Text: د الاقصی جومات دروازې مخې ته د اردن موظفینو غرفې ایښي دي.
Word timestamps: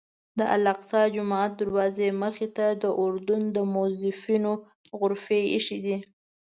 د 0.39 0.41
الاقصی 0.55 1.01
جومات 1.15 1.51
دروازې 1.61 2.07
مخې 2.21 2.47
ته 2.57 2.67
د 2.83 2.83
اردن 3.03 3.43
موظفینو 3.75 4.53
غرفې 4.99 5.39
ایښي 5.53 5.79
دي. 5.85 5.97